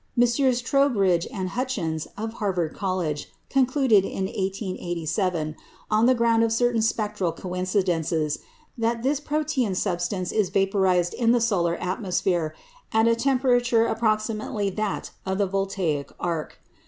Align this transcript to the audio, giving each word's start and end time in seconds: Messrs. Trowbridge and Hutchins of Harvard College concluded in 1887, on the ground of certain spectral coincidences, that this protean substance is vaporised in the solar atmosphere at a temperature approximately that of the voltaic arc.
Messrs. 0.15 0.63
Trowbridge 0.63 1.27
and 1.31 1.49
Hutchins 1.49 2.07
of 2.17 2.33
Harvard 2.41 2.73
College 2.73 3.29
concluded 3.51 4.03
in 4.03 4.23
1887, 4.25 5.55
on 5.91 6.07
the 6.07 6.15
ground 6.15 6.43
of 6.43 6.51
certain 6.51 6.81
spectral 6.81 7.31
coincidences, 7.31 8.39
that 8.75 9.03
this 9.03 9.19
protean 9.19 9.75
substance 9.75 10.31
is 10.31 10.49
vaporised 10.49 11.13
in 11.13 11.33
the 11.33 11.39
solar 11.41 11.75
atmosphere 11.75 12.55
at 12.91 13.07
a 13.07 13.15
temperature 13.15 13.85
approximately 13.85 14.71
that 14.71 15.11
of 15.23 15.37
the 15.37 15.45
voltaic 15.45 16.11
arc. 16.19 16.57